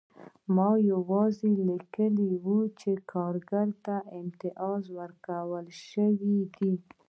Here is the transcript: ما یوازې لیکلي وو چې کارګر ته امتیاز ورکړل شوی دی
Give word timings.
ما 0.55 0.69
یوازې 0.91 1.49
لیکلي 1.69 2.29
وو 2.43 2.59
چې 2.79 2.91
کارګر 3.11 3.67
ته 3.85 3.95
امتیاز 4.19 4.81
ورکړل 4.97 5.65
شوی 5.89 6.37
دی 6.57 6.73